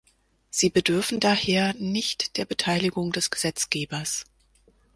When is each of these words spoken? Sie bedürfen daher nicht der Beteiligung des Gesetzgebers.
Sie 0.49 0.71
bedürfen 0.71 1.19
daher 1.19 1.75
nicht 1.75 2.37
der 2.37 2.45
Beteiligung 2.45 3.11
des 3.11 3.29
Gesetzgebers. 3.29 4.25